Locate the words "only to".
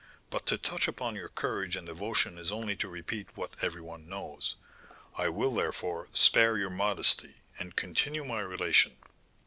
2.51-2.87